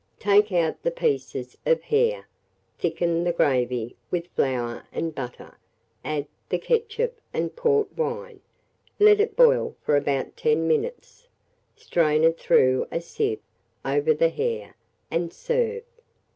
[0.17, 2.27] Take out the pieces of hare,
[2.79, 5.59] thicken the gravy with flour and butter,
[6.03, 8.41] add the ketchup and port wine,
[8.97, 11.27] let it boil for about 10 minutes,
[11.75, 13.41] strain it through a sieve
[13.85, 14.73] over the hare,
[15.11, 15.83] and serve.